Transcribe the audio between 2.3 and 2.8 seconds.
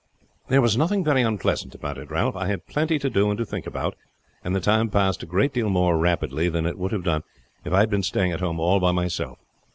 I had